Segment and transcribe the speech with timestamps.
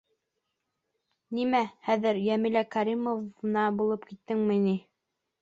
[1.39, 4.77] —Нимә, хәҙер Йәмилә Кәримовна булып киттемме ни?